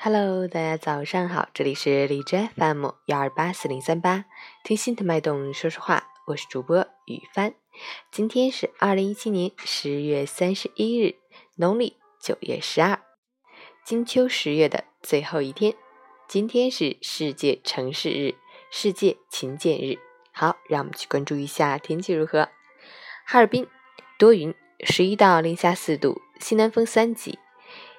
[0.00, 4.26] Hello，大家早上好，这里是荔枝 FM 幺二八四零三八，
[4.62, 7.52] 听心的脉动说说话，我是主播雨帆。
[8.12, 11.16] 今天是二零一七年十月三十一日，
[11.56, 13.00] 农历九月十二，
[13.84, 15.74] 金秋十月的最后一天。
[16.28, 18.36] 今天是世界城市日、
[18.70, 19.98] 世界勤俭日。
[20.30, 22.48] 好，让我们去关注一下天气如何。
[23.26, 23.66] 哈尔滨
[24.16, 24.54] 多云，
[24.84, 27.40] 十一到零下四度，西南风三级。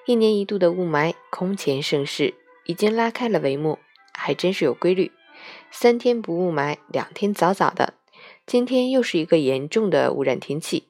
[0.10, 2.34] 一年一度的雾霾空前盛世
[2.66, 3.78] 已经拉开了帷幕，
[4.12, 5.12] 还真是有规律。
[5.70, 7.94] 三天不雾霾，两天早早的。
[8.48, 10.88] 今天又是一个严重的污染天气，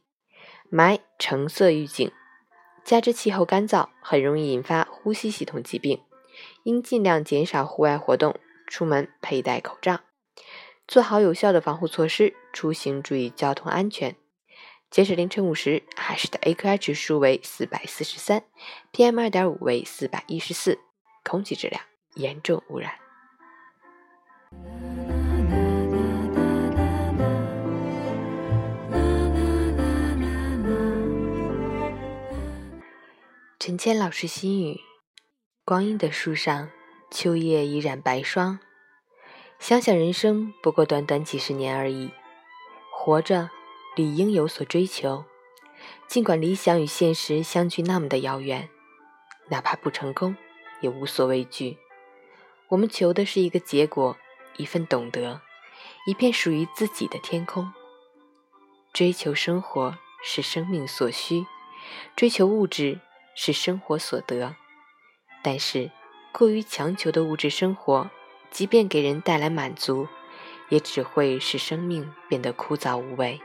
[0.72, 2.10] 霾橙色预警，
[2.86, 6.00] 加之气候干燥，很容易引发呼吸系统疾病，
[6.64, 10.00] 应尽量减少户外活动，出门佩戴口罩，
[10.88, 14.16] 做好有效的防护措施，出行注意交通安全。
[14.90, 18.44] 截止凌晨五时，海市的 AQI 指数为四百四十三
[18.92, 20.80] ，PM 二点五为四百一十四，
[21.24, 21.80] 空气质量
[22.16, 22.94] 严重污染。
[33.60, 34.80] 陈谦老师心语：
[35.64, 36.72] 光阴的树上，
[37.12, 38.58] 秋叶已染白霜。
[39.60, 42.10] 想想人生不过短短几十年而已，
[42.92, 43.52] 活着。
[44.00, 45.26] 理应有所追求，
[46.08, 48.70] 尽管理想与现实相距那么的遥远，
[49.50, 50.38] 哪怕不成功，
[50.80, 51.78] 也无所畏惧。
[52.70, 54.16] 我们求的是一个结果，
[54.56, 55.42] 一份懂得，
[56.08, 57.74] 一片属于自己的天空。
[58.94, 61.46] 追求生活是生命所需，
[62.16, 63.02] 追求物质
[63.36, 64.56] 是生活所得。
[65.44, 65.92] 但是，
[66.32, 68.10] 过于强求的物质生活，
[68.50, 70.08] 即便给人带来满足，
[70.70, 73.42] 也只会使生命变得枯燥无味。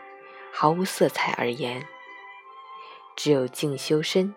[0.56, 1.84] 毫无色彩而言，
[3.16, 4.32] 只有静修身、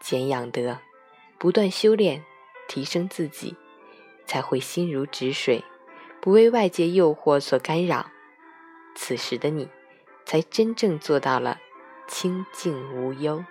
[0.00, 0.78] 俭养德，
[1.38, 2.24] 不断修炼、
[2.66, 3.56] 提升自己，
[4.26, 5.64] 才会心如止水，
[6.20, 8.10] 不为外界诱惑所干扰。
[8.96, 9.68] 此时的你，
[10.26, 11.60] 才真正做到了
[12.08, 13.44] 清静无忧。